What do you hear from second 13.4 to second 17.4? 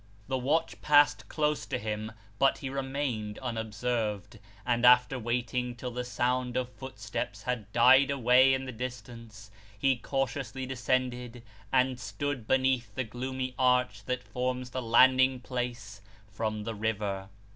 arch that forms the landing place from the river.